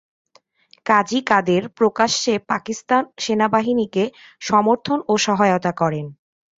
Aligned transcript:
কাজী 0.85 1.19
কাদের 1.21 1.63
প্রকাশ্যে 1.69 2.33
পাকিস্তান 2.47 3.03
সেনাবাহিনীকে 3.17 4.03
সমর্থন 4.41 4.99
ও 5.07 5.13
সহায়তা 5.17 5.71
করেন। 5.71 6.05